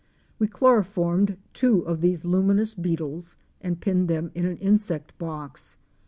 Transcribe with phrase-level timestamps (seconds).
[0.39, 5.77] We chloroformed two of these luminous beetles and pinned them in an insect box.